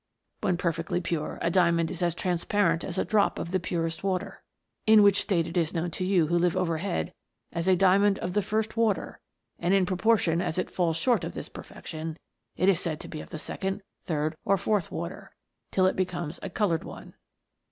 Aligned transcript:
When 0.39 0.57
perfectly 0.57 0.99
pure 0.99 1.37
a 1.43 1.51
diamond 1.51 1.91
is 1.91 2.01
as 2.01 2.15
trans 2.15 2.43
parent 2.43 2.83
as 2.83 2.97
a 2.97 3.05
drop 3.05 3.37
of 3.37 3.51
the 3.51 3.59
purest 3.59 4.03
water, 4.03 4.41
in 4.87 5.03
which 5.03 5.21
state 5.21 5.45
it 5.47 5.55
is 5.55 5.75
known 5.75 5.91
to 5.91 6.03
you 6.03 6.25
who 6.25 6.39
live 6.39 6.57
overhead 6.57 7.13
as 7.51 7.67
a 7.67 7.75
diamond 7.75 8.17
of 8.17 8.33
the 8.33 8.41
first 8.41 8.75
water; 8.75 9.19
and 9.59 9.75
in 9.75 9.85
proportion 9.85 10.41
as 10.41 10.57
it 10.57 10.71
falls 10.71 10.97
short 10.97 11.23
of 11.23 11.35
this 11.35 11.49
perfection 11.49 12.17
it 12.55 12.67
is 12.67 12.79
said 12.79 12.99
to 13.01 13.07
be 13.07 13.21
of 13.21 13.29
the 13.29 13.37
second, 13.37 13.83
third, 14.03 14.35
or 14.43 14.57
fourth 14.57 14.91
water, 14.91 15.35
till 15.69 15.85
it 15.85 15.95
becomes 15.95 16.39
a 16.41 16.49
coloured 16.49 16.83
one. 16.83 17.13